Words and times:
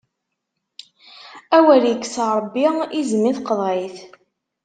Awer 1.57 1.83
ikkes 1.91 2.15
Ṛebbi 2.37 2.65
izem 2.99 3.23
i 3.31 3.33
teqḍiɛt! 3.37 3.97